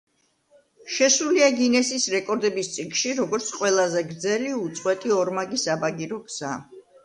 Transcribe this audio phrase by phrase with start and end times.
[0.95, 6.61] შესულია გინესის რეკორდების წიგნში როგორც ყველაზე გრძელი, უწყვეტი, ორმაგი საბაგირო გზა.